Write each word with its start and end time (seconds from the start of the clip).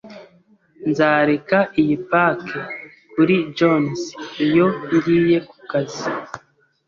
Nzareka 0.89 1.57
iyi 1.81 1.95
pack 2.09 2.43
kuri 3.13 3.35
Jones 3.57 4.01
'iyo 4.43 4.67
ngiye 4.93 5.37
kukazi. 5.49 6.07